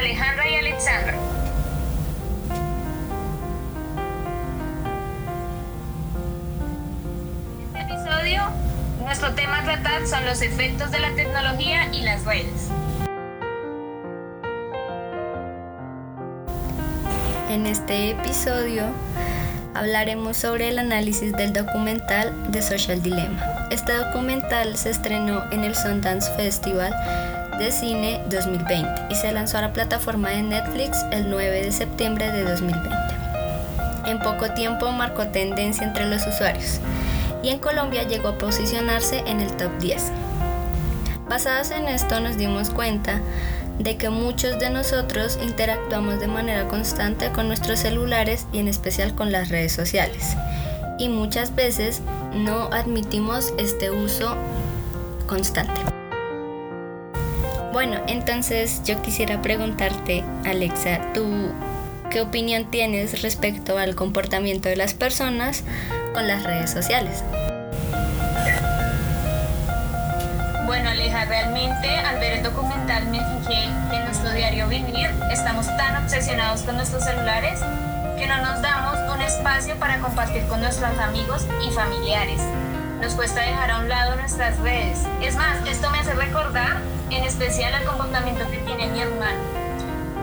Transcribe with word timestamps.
Alejandra 0.00 0.48
y 0.48 0.56
Alexandra. 0.56 1.14
En 7.74 7.76
este 7.76 7.92
episodio, 7.92 8.42
nuestro 9.04 9.34
tema 9.34 9.58
a 9.58 9.64
tratar 9.64 10.06
son 10.06 10.24
los 10.24 10.40
efectos 10.40 10.90
de 10.90 11.00
la 11.00 11.14
tecnología 11.14 11.92
y 11.92 12.00
las 12.00 12.24
redes. 12.24 12.70
En 17.50 17.66
este 17.66 18.12
episodio 18.12 18.84
hablaremos 19.74 20.38
sobre 20.38 20.70
el 20.70 20.78
análisis 20.78 21.32
del 21.32 21.52
documental 21.52 22.32
The 22.50 22.62
Social 22.62 23.02
Dilemma. 23.02 23.68
Este 23.70 23.92
documental 23.92 24.78
se 24.78 24.88
estrenó 24.88 25.44
en 25.52 25.62
el 25.64 25.74
Sundance 25.74 26.34
Festival 26.36 26.94
de 27.60 27.70
Cine 27.70 28.22
2020 28.30 28.88
y 29.10 29.14
se 29.14 29.30
lanzó 29.32 29.58
a 29.58 29.60
la 29.60 29.72
plataforma 29.74 30.30
de 30.30 30.42
Netflix 30.42 31.04
el 31.12 31.28
9 31.28 31.62
de 31.62 31.72
septiembre 31.72 32.32
de 32.32 32.44
2020. 32.44 32.88
En 34.06 34.18
poco 34.18 34.50
tiempo 34.54 34.90
marcó 34.90 35.28
tendencia 35.28 35.86
entre 35.86 36.06
los 36.06 36.26
usuarios 36.26 36.80
y 37.42 37.50
en 37.50 37.58
Colombia 37.58 38.04
llegó 38.04 38.28
a 38.28 38.38
posicionarse 38.38 39.18
en 39.26 39.40
el 39.40 39.54
top 39.58 39.70
10. 39.78 40.10
Basados 41.28 41.70
en 41.70 41.86
esto 41.86 42.18
nos 42.20 42.38
dimos 42.38 42.70
cuenta 42.70 43.20
de 43.78 43.98
que 43.98 44.08
muchos 44.08 44.58
de 44.58 44.70
nosotros 44.70 45.38
interactuamos 45.42 46.18
de 46.18 46.28
manera 46.28 46.66
constante 46.66 47.30
con 47.30 47.46
nuestros 47.46 47.78
celulares 47.78 48.46
y 48.52 48.58
en 48.58 48.68
especial 48.68 49.14
con 49.14 49.32
las 49.32 49.50
redes 49.50 49.72
sociales. 49.72 50.34
Y 50.98 51.10
muchas 51.10 51.54
veces 51.54 52.00
no 52.34 52.70
admitimos 52.72 53.52
este 53.58 53.90
uso 53.90 54.34
constante. 55.26 55.99
Bueno, 57.72 58.00
entonces 58.08 58.82
yo 58.84 59.00
quisiera 59.00 59.40
preguntarte, 59.42 60.24
Alexa, 60.44 61.00
¿tú 61.14 61.52
qué 62.10 62.20
opinión 62.20 62.68
tienes 62.68 63.22
respecto 63.22 63.78
al 63.78 63.94
comportamiento 63.94 64.68
de 64.68 64.74
las 64.74 64.92
personas 64.94 65.62
con 66.12 66.26
las 66.26 66.42
redes 66.42 66.70
sociales? 66.70 67.22
Bueno, 70.66 70.90
Aleja, 70.90 71.24
realmente 71.26 71.88
al 71.88 72.18
ver 72.18 72.38
el 72.38 72.42
documental 72.42 73.06
me 73.06 73.18
fijé 73.18 73.68
que 73.88 73.96
en 73.96 74.04
nuestro 74.04 74.32
diario 74.32 74.66
vivir 74.66 75.08
estamos 75.30 75.66
tan 75.76 76.02
obsesionados 76.02 76.62
con 76.62 76.74
nuestros 76.74 77.04
celulares 77.04 77.60
que 78.18 78.26
no 78.26 78.36
nos 78.38 78.60
damos 78.62 78.98
un 79.14 79.22
espacio 79.22 79.76
para 79.76 80.00
compartir 80.00 80.42
con 80.48 80.60
nuestros 80.60 80.98
amigos 80.98 81.46
y 81.64 81.70
familiares. 81.70 82.40
Nos 83.00 83.14
cuesta 83.14 83.42
dejar 83.42 83.70
a 83.70 83.78
un 83.78 83.88
lado 83.88 84.16
nuestras 84.16 84.58
redes. 84.58 84.98
Es 85.22 85.36
más, 85.36 85.64
esto 85.68 85.88
me 85.90 86.00
hace 86.00 86.14
recordar 86.14 86.78
en 87.10 87.24
especial 87.24 87.74
el 87.74 87.86
comportamiento 87.86 88.48
que 88.50 88.58
tiene 88.58 88.86
mi 88.88 89.00
hermano. 89.00 89.40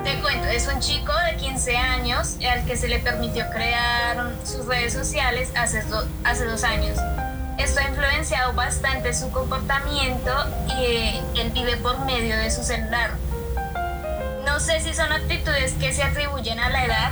Te 0.04 0.16
cuento, 0.22 0.48
es 0.48 0.68
un 0.68 0.80
chico 0.80 1.12
de 1.30 1.36
15 1.36 1.76
años 1.76 2.38
al 2.50 2.66
que 2.66 2.78
se 2.78 2.88
le 2.88 3.00
permitió 3.00 3.50
crear 3.50 4.32
sus 4.46 4.66
redes 4.66 4.94
sociales 4.94 5.52
hace, 5.56 5.84
dos 5.84 6.64
años. 6.64 6.98
Esto 7.58 7.82
ha 7.82 7.90
influenciado 7.90 8.54
bastante 8.54 9.14
su 9.14 9.30
comportamiento 9.32 10.32
y 10.68 10.84
eh, 10.84 11.22
él 11.36 11.52
vive 11.52 11.76
por 11.78 12.00
medio 12.06 12.38
de 12.38 12.50
su 12.52 12.64
celular. 12.64 13.12
No 14.46 14.60
sé 14.60 14.80
si 14.80 14.94
son 14.94 15.12
actitudes 15.12 15.74
que 15.74 15.92
se 15.92 16.04
atribuyen 16.04 16.60
a 16.60 16.70
la 16.70 16.86
edad 16.86 17.12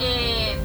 eh, 0.00 0.56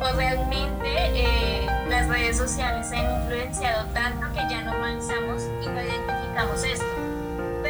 o 0.00 0.16
realmente 0.16 0.86
eh, 0.86 1.66
las 1.88 2.08
redes 2.08 2.38
sociales 2.38 2.90
han 2.92 3.22
influenciado 3.22 3.84
tanto 3.92 4.26
que 4.32 4.40
ya 4.48 4.62
normalizamos 4.62 5.42
y 5.62 5.66
no 5.66 5.82
identificamos 5.82 6.64
esto 6.64 7.11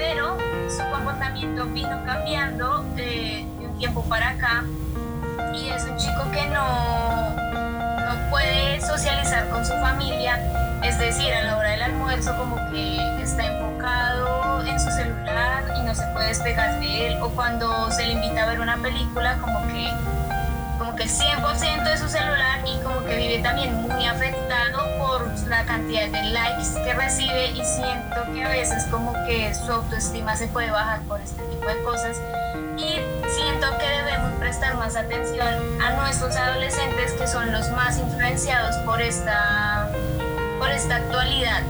pero 0.02 0.36
su 0.68 0.82
comportamiento 0.90 1.64
vino 1.66 2.04
cambiando 2.04 2.82
de, 2.96 3.46
un 3.60 3.78
tiempo 3.78 4.02
para 4.08 4.30
acá. 4.30 4.64
Y 5.54 5.68
es 5.68 5.84
un 5.84 5.96
chico 5.96 6.28
que 6.32 6.44
no, 6.48 7.30
no 7.30 8.30
puede 8.30 8.80
socializar 8.80 9.48
con 9.50 9.64
su 9.64 9.72
familia, 9.74 10.40
es 10.82 10.98
decir, 10.98 11.32
a 11.32 11.44
la 11.44 11.56
hora 11.56 11.70
del 11.70 11.82
almuerzo 11.82 12.36
como 12.36 12.56
que 12.72 13.22
está 13.22 13.46
enfocado 13.46 14.64
en 14.66 14.80
su 14.80 14.90
celular 14.90 15.72
y 15.78 15.82
no 15.82 15.94
se 15.94 16.04
puede 16.08 16.28
despegar 16.28 16.80
de 16.80 17.06
él, 17.06 17.18
o 17.22 17.28
cuando 17.30 17.90
se 17.92 18.04
le 18.04 18.14
invita 18.14 18.42
a 18.42 18.46
ver 18.46 18.60
una 18.60 18.78
película 18.78 19.38
como 19.40 19.64
que 19.68 19.88
como 20.92 20.96
que 20.96 21.08
100% 21.08 21.84
de 21.84 21.96
su 21.96 22.08
celular 22.08 22.60
y 22.66 22.78
como 22.82 23.02
que 23.04 23.16
vive 23.16 23.38
también 23.38 23.74
muy 23.74 24.06
afectado 24.06 24.98
por 24.98 25.26
la 25.48 25.64
cantidad 25.64 26.08
de 26.08 26.22
likes 26.24 26.74
que 26.84 26.92
recibe 26.92 27.46
y 27.46 27.64
siento 27.64 28.16
que 28.34 28.44
a 28.44 28.48
veces 28.48 28.84
como 28.90 29.12
que 29.26 29.54
su 29.54 29.72
autoestima 29.72 30.36
se 30.36 30.48
puede 30.48 30.70
bajar 30.70 31.00
por 31.02 31.18
este 31.20 31.42
tipo 31.44 31.66
de 31.66 31.82
cosas 31.82 32.18
y 32.76 33.00
siento 33.30 33.66
que 33.78 33.88
debemos 33.88 34.32
prestar 34.38 34.76
más 34.76 34.94
atención 34.94 35.80
a 35.82 35.92
nuestros 35.92 36.36
adolescentes 36.36 37.12
que 37.12 37.26
son 37.26 37.50
los 37.52 37.70
más 37.70 37.98
influenciados 37.98 38.76
por 38.84 39.00
esta, 39.00 39.88
por 40.58 40.70
esta 40.70 40.96
actualidad. 40.96 41.62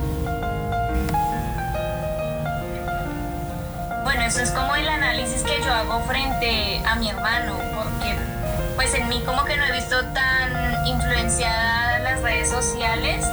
Bueno, 4.03 4.23
eso 4.23 4.41
es 4.41 4.51
como 4.51 4.75
el 4.75 4.89
análisis 4.89 5.43
que 5.45 5.63
yo 5.63 5.73
hago 5.73 6.01
frente 6.01 6.83
a 6.85 6.97
mi 6.97 7.09
hermano, 7.09 7.57
porque 7.77 8.32
pues 8.77 8.95
en 8.95 9.09
mí 9.09 9.23
como 9.25 9.45
que 9.45 9.57
no 9.57 9.65
he 9.65 9.73
visto 9.73 10.03
tan 10.07 10.87
influenciada 10.87 11.99
las 12.01 12.21
redes 12.23 12.51
sociales, 12.51 13.25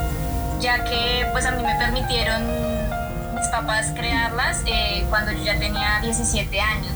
ya 0.59 0.83
que 0.83 1.27
pues 1.31 1.45
a 1.45 1.51
mí 1.51 1.63
me 1.63 1.75
permitieron 1.75 2.43
mis 3.35 3.47
papás 3.47 3.91
crearlas 3.95 4.61
eh, 4.65 5.05
cuando 5.09 5.31
yo 5.31 5.43
ya 5.43 5.57
tenía 5.57 5.99
17 6.01 6.59
años. 6.59 6.93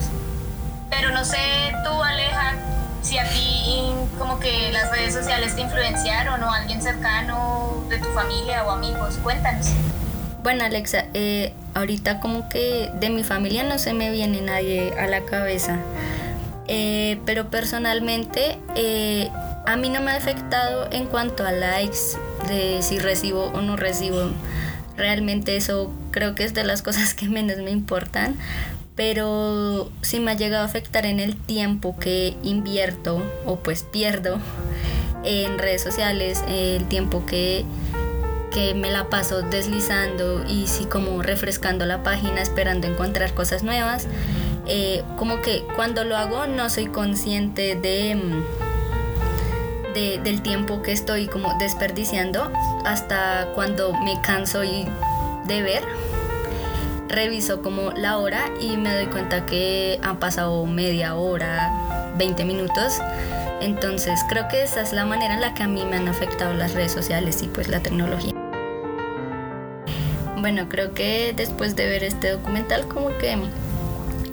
Pero 0.89 1.11
no 1.11 1.25
sé 1.25 1.73
tú, 1.83 2.03
Aleja, 2.03 2.53
si 3.01 3.17
a 3.17 3.29
ti 3.29 3.91
como 4.17 4.39
que 4.39 4.71
las 4.71 4.91
redes 4.91 5.13
sociales 5.13 5.55
te 5.55 5.61
influenciaron 5.61 6.43
o 6.43 6.51
alguien 6.51 6.81
cercano 6.81 7.83
de 7.89 7.97
tu 7.97 8.09
familia 8.09 8.63
o 8.65 8.71
amigos, 8.71 9.17
cuéntanos. 9.23 9.67
Bueno, 10.43 10.65
Alexa, 10.65 11.05
eh, 11.13 11.53
ahorita 11.73 12.19
como 12.19 12.49
que 12.49 12.91
de 12.99 13.09
mi 13.09 13.23
familia 13.23 13.63
no 13.63 13.79
se 13.79 13.93
me 13.93 14.11
viene 14.11 14.41
nadie 14.41 14.93
a 14.99 15.07
la 15.07 15.21
cabeza. 15.21 15.77
Eh, 16.67 17.19
pero 17.25 17.49
personalmente 17.49 18.57
eh, 18.75 19.29
a 19.65 19.75
mí 19.75 19.89
no 19.89 20.01
me 20.01 20.11
ha 20.11 20.15
afectado 20.15 20.87
en 20.91 21.05
cuanto 21.05 21.45
a 21.45 21.51
likes, 21.51 22.17
de 22.47 22.81
si 22.81 22.99
recibo 22.99 23.45
o 23.47 23.61
no 23.61 23.75
recibo. 23.75 24.29
Realmente 24.95 25.55
eso 25.55 25.91
creo 26.11 26.35
que 26.35 26.43
es 26.43 26.53
de 26.53 26.63
las 26.63 26.81
cosas 26.83 27.13
que 27.13 27.27
menos 27.27 27.57
me 27.57 27.71
importan, 27.71 28.35
pero 28.95 29.91
sí 30.01 30.19
me 30.19 30.31
ha 30.31 30.35
llegado 30.35 30.63
a 30.63 30.67
afectar 30.67 31.05
en 31.05 31.19
el 31.19 31.35
tiempo 31.35 31.97
que 31.97 32.35
invierto 32.43 33.21
o 33.45 33.57
pues 33.57 33.83
pierdo 33.83 34.39
en 35.23 35.57
redes 35.57 35.81
sociales, 35.81 36.43
el 36.47 36.85
tiempo 36.85 37.25
que, 37.25 37.65
que 38.53 38.73
me 38.73 38.91
la 38.91 39.09
paso 39.09 39.41
deslizando 39.41 40.45
y 40.47 40.67
sí 40.67 40.85
como 40.85 41.21
refrescando 41.23 41.85
la 41.85 42.03
página 42.03 42.41
esperando 42.41 42.87
encontrar 42.87 43.33
cosas 43.33 43.63
nuevas. 43.63 44.07
Eh, 44.65 45.03
como 45.17 45.41
que 45.41 45.65
cuando 45.75 46.05
lo 46.05 46.15
hago 46.15 46.47
no 46.47 46.69
soy 46.69 46.85
consciente 46.85 47.75
mm, 47.75 48.43
de, 49.93 50.19
del 50.23 50.41
tiempo 50.41 50.81
que 50.81 50.93
estoy 50.93 51.27
como 51.27 51.57
desperdiciando 51.59 52.49
hasta 52.85 53.49
cuando 53.55 53.93
me 53.93 54.21
canso 54.21 54.63
y 54.63 54.87
de 55.47 55.61
ver 55.61 55.83
reviso 57.09 57.61
como 57.61 57.91
la 57.91 58.17
hora 58.17 58.45
y 58.59 58.77
me 58.77 58.95
doy 58.95 59.05
cuenta 59.05 59.45
que 59.45 59.99
han 60.01 60.17
pasado 60.17 60.65
media 60.65 61.15
hora 61.15 62.13
20 62.17 62.45
minutos. 62.45 62.99
Entonces 63.61 64.19
creo 64.29 64.47
que 64.47 64.63
esa 64.63 64.81
es 64.81 64.93
la 64.93 65.05
manera 65.05 65.35
en 65.35 65.41
la 65.41 65.53
que 65.53 65.63
a 65.63 65.67
mí 65.67 65.85
me 65.85 65.97
han 65.97 66.07
afectado 66.07 66.53
las 66.53 66.73
redes 66.73 66.91
sociales 66.91 67.41
y 67.43 67.47
pues 67.47 67.67
la 67.67 67.81
tecnología. 67.81 68.33
Bueno 70.37 70.67
creo 70.69 70.93
que 70.93 71.33
después 71.35 71.75
de 71.75 71.87
ver 71.87 72.03
este 72.03 72.31
documental 72.31 72.87
como 72.87 73.17
que 73.17 73.37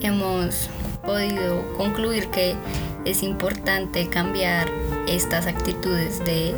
hemos 0.03 0.69
podido 1.05 1.77
concluir 1.77 2.29
que 2.29 2.55
es 3.05 3.23
importante 3.23 4.09
cambiar 4.09 4.69
estas 5.09 5.47
actitudes 5.47 6.25
de 6.25 6.55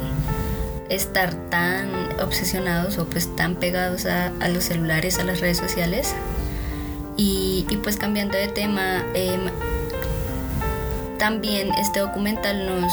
estar 0.89 1.33
tan 1.51 1.89
obsesionados 2.21 2.99
o 2.99 3.07
pues 3.07 3.35
tan 3.37 3.57
pegados 3.57 4.07
a, 4.07 4.31
los 4.49 4.65
celulares, 4.65 5.19
a 5.19 5.25
las 5.25 5.41
redes 5.41 5.59
sociales. 5.59 6.15
Y, 7.17 7.67
pues 7.83 7.97
cambiando 7.97 8.37
de 8.37 8.49
tema, 8.49 9.05
em, 9.15 9.41
también 11.19 11.71
este 11.75 12.01
documental 12.01 12.67
nos 12.67 12.93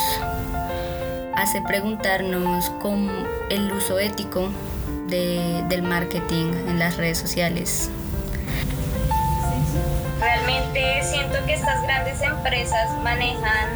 hace 1.36 1.62
preguntarnos 1.62 2.70
cómo 2.82 3.12
el 3.50 3.72
uso 3.72 3.98
ético 3.98 4.50
del 5.08 5.82
marketing 5.82 6.52
en 6.68 6.78
las 6.78 6.98
redes 6.98 7.18
sociales 7.18 7.90
Realmente 10.20 11.02
siento 11.04 11.38
que 11.46 11.54
estas 11.54 11.82
grandes 11.84 12.22
empresas 12.22 12.92
manejan 13.04 13.70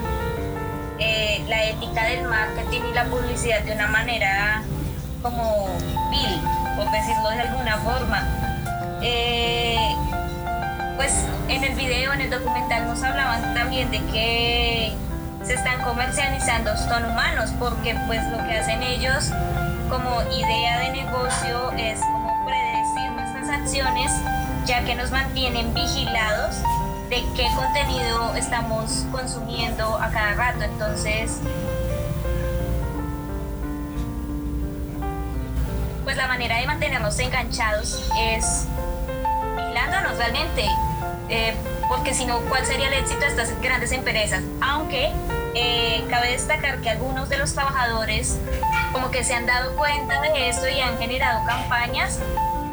eh, 1.00 1.44
la 1.48 1.64
ética 1.70 2.04
del 2.06 2.28
marketing 2.28 2.82
y 2.92 2.94
la 2.94 3.06
publicidad 3.06 3.62
de 3.62 3.72
una 3.72 3.88
manera 3.88 4.62
como 5.22 5.68
vil, 6.12 6.42
por 6.76 6.92
decirlo 6.92 7.30
de 7.30 7.40
alguna 7.40 7.78
forma. 7.78 8.24
Eh, 9.02 9.96
pues 10.98 11.26
en 11.48 11.64
el 11.64 11.76
video, 11.76 12.14
en 12.14 12.22
el 12.22 12.30
documental 12.30 12.88
nos 12.88 13.02
hablaban 13.04 13.54
también 13.54 13.90
de 13.90 14.00
que 14.12 14.94
se 15.44 15.54
están 15.54 15.82
comercializando 15.82 16.76
son 16.78 17.06
humanos 17.06 17.52
porque 17.60 17.96
pues 18.08 18.22
lo 18.32 18.38
que 18.46 18.58
hacen 18.58 18.82
ellos 18.84 19.30
como 19.90 20.22
idea 20.32 20.80
de 20.80 20.92
negocio 20.92 21.72
es 21.78 22.00
como 22.00 22.46
predecir 22.46 23.12
nuestras 23.12 23.50
acciones 23.50 24.12
ya 24.66 24.84
que 24.86 24.96
nos 24.96 25.12
mantienen 25.12 25.74
vigilados 25.74 26.56
de 27.10 27.24
qué 27.36 27.48
contenido 27.56 28.34
estamos 28.36 29.06
consumiendo 29.12 29.98
a 29.98 30.10
cada 30.10 30.34
rato 30.34 30.64
entonces 30.64 31.40
pues 36.04 36.18
la 36.18 36.28
manera 36.28 36.58
de 36.58 36.68
mantenernos 36.68 37.20
enganchados 37.20 38.10
es 38.18 38.68
vigilándonos 39.56 40.18
realmente 40.18 40.70
eh, 41.30 41.54
porque 41.88 42.14
si 42.14 42.26
no, 42.26 42.40
¿cuál 42.42 42.66
sería 42.66 42.88
el 42.88 42.94
éxito 42.94 43.22
de 43.22 43.28
estas 43.28 43.62
grandes 43.62 43.92
empresas? 43.92 44.42
Aunque 44.62 45.12
eh, 45.56 46.04
cabe 46.10 46.32
destacar 46.32 46.80
que 46.82 46.90
algunos 46.90 47.30
de 47.30 47.38
los 47.38 47.54
trabajadores 47.54 48.40
como 48.92 49.12
que 49.12 49.24
se 49.24 49.34
han 49.34 49.46
dado 49.46 49.76
cuenta 49.76 50.22
de 50.22 50.50
esto 50.50 50.68
y 50.68 50.80
han 50.80 50.98
generado 50.98 51.46
campañas, 51.46 52.20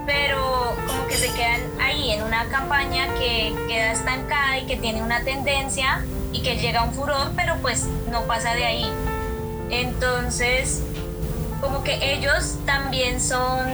pero 0.07 0.77
como 0.87 1.07
que 1.07 1.15
se 1.15 1.33
quedan 1.33 1.61
ahí 1.81 2.13
en 2.13 2.23
una 2.23 2.47
campaña 2.47 3.07
que 3.15 3.55
queda 3.69 3.93
estancada 3.93 4.59
y 4.59 4.67
que 4.67 4.77
tiene 4.77 5.03
una 5.03 5.21
tendencia 5.23 6.05
y 6.33 6.43
que 6.43 6.57
llega 6.57 6.81
a 6.81 6.85
un 6.85 6.95
furor, 6.95 7.33
pero 7.37 7.57
pues 7.63 7.87
no 8.11 8.23
pasa 8.23 8.55
de 8.55 8.65
ahí. 8.65 8.93
Entonces, 9.71 10.83
como 11.61 11.85
que 11.85 12.15
ellos 12.15 12.57
también 12.67 13.21
son 13.21 13.69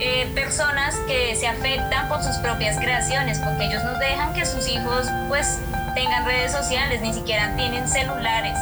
eh, 0.00 0.30
personas 0.34 0.94
que 1.06 1.34
se 1.34 1.48
afectan 1.48 2.08
por 2.08 2.22
sus 2.22 2.36
propias 2.36 2.76
creaciones, 2.76 3.38
porque 3.38 3.64
ellos 3.64 3.82
nos 3.84 3.98
dejan 3.98 4.32
que 4.32 4.46
sus 4.46 4.68
hijos 4.68 5.06
pues 5.28 5.58
tengan 5.94 6.24
redes 6.24 6.52
sociales, 6.52 7.00
ni 7.00 7.12
siquiera 7.12 7.54
tienen 7.56 7.88
celulares. 7.88 8.58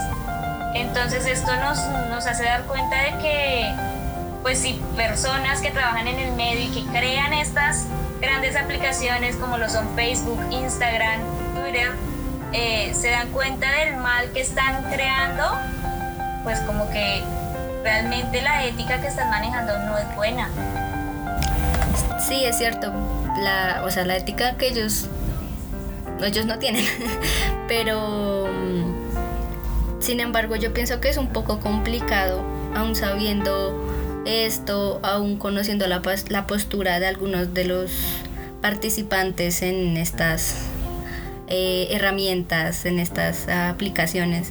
Entonces 0.75 1.27
esto 1.27 1.55
nos, 1.57 1.79
nos 2.11 2.27
hace 2.27 2.45
dar 2.45 2.63
cuenta 2.63 2.97
de 3.03 3.19
que 3.19 3.75
pues 4.47 4.61
si 4.61 4.75
personas 4.95 5.61
que 5.61 5.73
trabajan 5.73 6.07
en 6.07 6.21
el 6.21 6.33
medio 6.37 6.67
y 6.67 6.69
que 6.69 6.85
crean 6.97 7.33
estas 7.33 7.87
grandes 8.21 8.55
aplicaciones 8.55 9.35
como 9.35 9.59
lo 9.59 9.69
son 9.69 9.89
Facebook, 9.97 10.39
Instagram, 10.53 11.21
Twitter, 11.57 11.91
eh, 12.53 12.95
se 12.95 13.11
dan 13.11 13.27
cuenta 13.33 13.69
del 13.73 13.97
mal 13.97 14.31
que 14.31 14.43
están 14.43 14.85
creando, 14.85 15.43
pues 16.45 16.61
como 16.61 16.89
que 16.91 17.25
realmente 17.83 18.41
la 18.41 18.65
ética 18.67 19.01
que 19.01 19.09
están 19.09 19.31
manejando 19.31 19.77
no 19.81 19.99
es 19.99 20.15
buena. 20.15 20.49
Sí, 22.21 22.45
es 22.45 22.57
cierto. 22.57 22.93
La, 23.41 23.83
o 23.85 23.91
sea, 23.91 24.05
la 24.05 24.17
ética 24.17 24.57
que 24.57 24.69
ellos, 24.69 25.09
ellos 26.23 26.47
no 26.47 26.61
tienen. 26.61 26.85
Pero, 27.67 28.47
mm, 28.47 30.01
sin 30.01 30.21
embargo, 30.21 30.55
yo 30.55 30.73
pienso 30.73 31.01
que 31.01 31.09
es 31.09 31.17
un 31.17 31.31
poco 31.31 31.59
complicado, 31.59 32.45
aún 32.77 32.95
sabiendo 32.95 33.96
esto, 34.27 35.01
aún 35.03 35.39
conociendo 35.39 35.87
la, 35.87 36.03
la 36.29 36.47
postura 36.47 37.01
de 37.01 37.07
algunos 37.07 37.55
de 37.55 37.65
los 37.65 37.91
participantes 38.61 39.63
en 39.63 39.97
estas 39.97 40.57
eh, 41.49 41.89
herramientas, 41.91 42.85
en 42.87 42.99
estas 42.99 43.49
aplicaciones. 43.49 44.51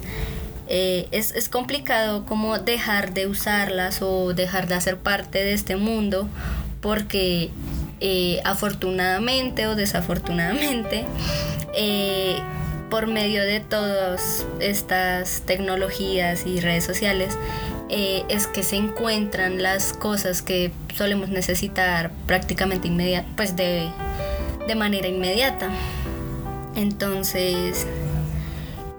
Eh, 0.67 1.07
es, 1.11 1.35
es, 1.35 1.49
complicado 1.49 2.25
como 2.25 2.57
dejar 2.57 3.13
de 3.13 3.27
usarlas 3.27 4.01
o 4.01 4.33
dejar 4.33 4.67
de 4.67 4.75
hacer 4.75 4.97
parte 4.97 5.43
de 5.43 5.53
este 5.53 5.75
mundo 5.75 6.27
porque 6.81 7.51
eh, 7.99 8.39
afortunadamente 8.45 9.67
o 9.67 9.75
desafortunadamente, 9.75 11.05
por 12.89 13.07
medio 13.07 13.43
de 13.43 13.59
todas 13.59 14.45
estas 14.59 15.41
tecnologías 15.41 16.45
y 16.47 16.61
redes 16.61 16.85
sociales, 16.85 17.37
eh, 17.89 18.23
es 18.29 18.47
que 18.47 18.63
se 18.63 18.77
encuentran 18.77 19.61
las 19.61 19.93
cosas 19.93 20.41
que 20.41 20.71
solemos 20.95 21.29
necesitar 21.29 22.11
prácticamente 22.25 22.87
inmediata, 22.87 23.27
pues 23.35 23.55
de, 23.55 23.89
de 24.67 24.75
manera 24.75 25.07
inmediata. 25.07 25.69
Entonces, 26.75 27.85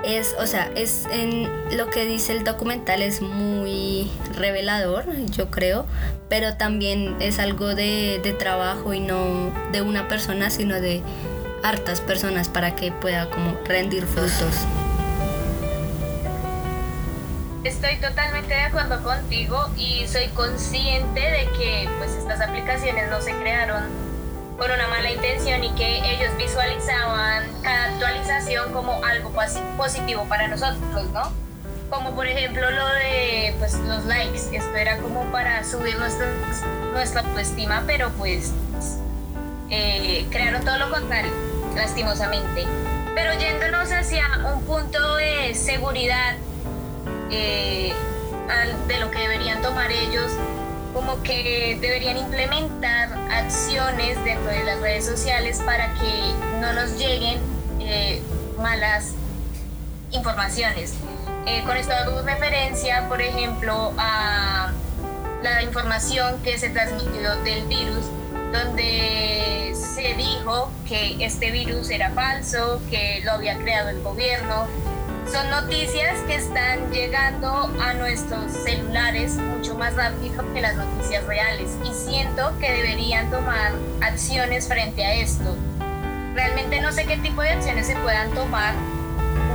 es, 0.04 0.34
o 0.38 0.46
sea, 0.46 0.70
es 0.76 1.04
en 1.10 1.48
lo 1.76 1.90
que 1.90 2.06
dice 2.06 2.32
el 2.32 2.44
documental 2.44 3.02
es 3.02 3.20
muy 3.22 4.10
revelador, 4.34 5.04
yo 5.32 5.50
creo, 5.50 5.84
pero 6.28 6.56
también 6.56 7.16
es 7.20 7.38
algo 7.38 7.74
de, 7.74 8.20
de 8.22 8.32
trabajo 8.32 8.94
y 8.94 9.00
no 9.00 9.52
de 9.72 9.82
una 9.82 10.06
persona, 10.06 10.50
sino 10.50 10.80
de 10.80 11.02
hartas 11.62 12.00
personas 12.00 12.48
para 12.48 12.76
que 12.76 12.92
pueda 12.92 13.28
como 13.30 13.58
rendir 13.64 14.06
frutos. 14.06 14.64
Estoy 17.66 17.96
totalmente 17.96 18.54
de 18.54 18.60
acuerdo 18.60 19.02
contigo 19.02 19.68
y 19.76 20.06
soy 20.06 20.28
consciente 20.28 21.18
de 21.20 21.48
que 21.58 21.88
pues 21.98 22.12
estas 22.12 22.40
aplicaciones 22.40 23.10
no 23.10 23.20
se 23.20 23.32
crearon 23.32 23.82
con 24.56 24.70
una 24.70 24.86
mala 24.86 25.10
intención 25.10 25.64
y 25.64 25.74
que 25.74 25.96
ellos 26.12 26.30
visualizaban 26.38 27.42
cada 27.62 27.86
actualización 27.86 28.72
como 28.72 29.04
algo 29.04 29.32
positivo 29.76 30.24
para 30.28 30.46
nosotros, 30.46 31.10
¿no? 31.12 31.32
Como 31.90 32.14
por 32.14 32.28
ejemplo 32.28 32.70
lo 32.70 32.86
de 32.86 33.52
pues, 33.58 33.74
los 33.80 34.04
likes, 34.04 34.56
esto 34.56 34.76
era 34.76 34.98
como 34.98 35.24
para 35.32 35.64
subir 35.64 35.98
nuestra, 35.98 36.28
nuestra 36.92 37.22
autoestima, 37.22 37.82
pero 37.84 38.10
pues 38.10 38.52
eh, 39.70 40.24
crearon 40.30 40.64
todo 40.64 40.78
lo 40.78 40.88
contrario, 40.88 41.32
lastimosamente. 41.74 42.64
Pero 43.16 43.34
yéndonos 43.40 43.90
hacia 43.90 44.24
un 44.54 44.62
punto 44.62 45.16
de 45.16 45.52
seguridad 45.54 46.36
eh, 47.30 47.92
de 48.86 48.98
lo 48.98 49.10
que 49.10 49.18
deberían 49.18 49.60
tomar 49.62 49.90
ellos, 49.90 50.30
como 50.94 51.22
que 51.22 51.78
deberían 51.80 52.16
implementar 52.16 53.10
acciones 53.30 54.22
dentro 54.24 54.50
de 54.50 54.64
las 54.64 54.80
redes 54.80 55.04
sociales 55.04 55.60
para 55.64 55.92
que 55.94 56.32
no 56.60 56.72
nos 56.72 56.98
lleguen 56.98 57.38
eh, 57.80 58.22
malas 58.58 59.12
informaciones. 60.12 60.94
Eh, 61.46 61.62
con 61.64 61.76
esto 61.76 61.92
hago 61.92 62.22
referencia, 62.22 63.08
por 63.08 63.20
ejemplo, 63.20 63.92
a 63.98 64.72
la 65.42 65.62
información 65.62 66.42
que 66.42 66.58
se 66.58 66.70
transmitió 66.70 67.36
del 67.42 67.66
virus, 67.66 68.06
donde 68.52 69.74
se 69.74 70.14
dijo 70.14 70.70
que 70.88 71.24
este 71.24 71.50
virus 71.50 71.90
era 71.90 72.10
falso, 72.10 72.80
que 72.90 73.20
lo 73.24 73.32
había 73.32 73.56
creado 73.58 73.90
el 73.90 74.02
gobierno, 74.02 74.66
son 75.30 75.50
noticias 75.50 76.18
que 76.26 76.36
están 76.36 76.90
llegando 76.90 77.70
a 77.80 77.94
nuestros 77.94 78.52
celulares 78.52 79.36
mucho 79.36 79.74
más 79.74 79.94
rápido 79.94 80.44
que 80.52 80.60
las 80.60 80.76
noticias 80.76 81.24
reales 81.26 81.70
y 81.84 81.92
siento 81.92 82.56
que 82.60 82.72
deberían 82.72 83.30
tomar 83.30 83.72
acciones 84.00 84.68
frente 84.68 85.04
a 85.04 85.14
esto. 85.14 85.56
Realmente 86.34 86.80
no 86.80 86.92
sé 86.92 87.06
qué 87.06 87.16
tipo 87.16 87.42
de 87.42 87.50
acciones 87.50 87.86
se 87.86 87.96
puedan 87.96 88.30
tomar. 88.32 88.74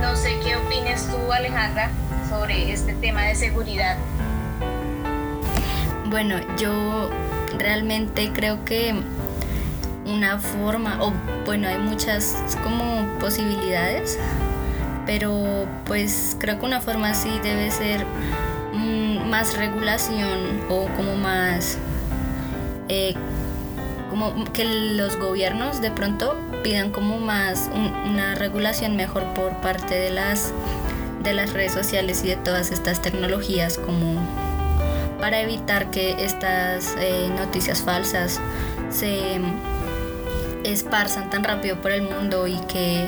No 0.00 0.16
sé 0.16 0.38
qué 0.44 0.56
opines 0.56 1.06
tú, 1.08 1.32
Alejandra, 1.32 1.90
sobre 2.28 2.72
este 2.72 2.94
tema 2.94 3.22
de 3.22 3.34
seguridad. 3.34 3.96
Bueno, 6.06 6.36
yo 6.58 7.10
realmente 7.58 8.30
creo 8.32 8.64
que 8.64 8.94
una 10.04 10.38
forma, 10.38 11.02
o 11.02 11.12
bueno, 11.46 11.68
hay 11.68 11.78
muchas 11.78 12.36
como 12.62 13.06
posibilidades 13.18 14.18
pero 15.06 15.66
pues 15.84 16.36
creo 16.38 16.58
que 16.58 16.66
una 16.66 16.80
forma 16.80 17.10
así 17.10 17.30
debe 17.42 17.70
ser 17.70 18.04
mm, 18.72 19.28
más 19.28 19.56
regulación 19.56 20.60
o 20.68 20.86
como 20.96 21.16
más 21.16 21.78
eh, 22.88 23.14
como 24.10 24.44
que 24.52 24.64
los 24.64 25.16
gobiernos 25.16 25.80
de 25.80 25.90
pronto 25.90 26.36
pidan 26.62 26.90
como 26.90 27.18
más 27.18 27.70
una 28.04 28.34
regulación 28.34 28.96
mejor 28.96 29.24
por 29.34 29.56
parte 29.62 29.94
de 29.94 30.10
las 30.10 30.52
de 31.22 31.32
las 31.34 31.52
redes 31.52 31.72
sociales 31.72 32.22
y 32.24 32.28
de 32.28 32.36
todas 32.36 32.70
estas 32.70 33.00
tecnologías 33.00 33.78
como 33.78 34.20
para 35.20 35.40
evitar 35.40 35.90
que 35.90 36.24
estas 36.24 36.96
eh, 36.98 37.30
noticias 37.38 37.80
falsas 37.80 38.40
se 38.90 39.40
esparzan 40.64 41.30
tan 41.30 41.44
rápido 41.44 41.80
por 41.80 41.92
el 41.92 42.02
mundo 42.02 42.46
y 42.46 42.58
que 42.66 43.06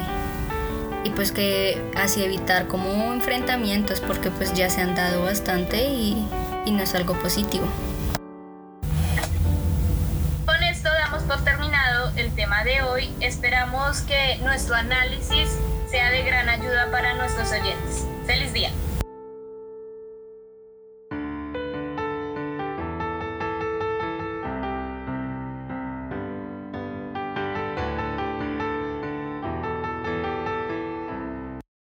y 1.05 1.11
pues 1.11 1.33
que 1.33 1.81
así 1.97 2.25
evitar 2.25 2.67
como 2.67 3.13
enfrentamientos 3.13 4.01
porque 4.01 4.31
pues 4.31 4.55
ya 4.55 4.71
se 4.71 4.81
han 4.81 4.95
dado 4.95 5.23
bastante 5.23 5.85
y, 5.85 6.27
y 6.65 6.71
no 6.71 6.83
es 6.83 6.95
algo 6.95 7.15
positivo. 7.15 7.67
Con 10.47 10.63
esto 10.63 10.89
damos 10.89 11.23
por 11.25 11.45
terminado 11.45 12.13
el 12.17 12.35
tema 12.35 12.65
de 12.65 12.83
hoy. 12.83 13.11
Esperamos 13.21 14.01
que 14.01 14.39
nuestro 14.43 14.75
análisis 14.75 15.51
sea 15.91 16.11
de 16.11 16.23
gran 16.23 16.49
ayuda 16.49 16.91
para 16.91 17.15
nuestros 17.15 17.53
oyentes. 17.53 18.07
Feliz 18.27 18.53
día. 18.53 18.71